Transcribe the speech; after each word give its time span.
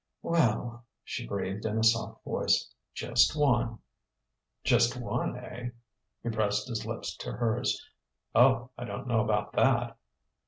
"Well," 0.23 0.83
she 1.03 1.27
breathed 1.27 1.63
in 1.63 1.77
a 1.77 1.83
soft 1.83 2.23
voice, 2.25 2.73
"just 2.95 3.35
one...." 3.37 3.77
"Just 4.63 4.97
one, 4.99 5.37
eh?" 5.37 5.69
He 6.23 6.29
pressed 6.31 6.67
his 6.67 6.87
lips 6.87 7.15
to 7.17 7.33
hers. 7.33 7.87
"Oh, 8.33 8.71
I 8.79 8.83
don't 8.83 9.05
know 9.07 9.23
about 9.23 9.53
that!" 9.53 9.97